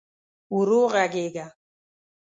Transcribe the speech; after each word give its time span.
ورو 0.55 0.81
ږغېږه! 0.91 1.47